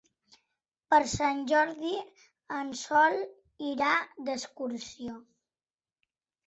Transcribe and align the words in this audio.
Per 0.93 0.99
Sant 1.11 1.43
Jordi 1.51 1.91
en 2.61 2.73
Sol 2.81 3.19
irà 3.69 3.93
d'excursió. 4.27 5.21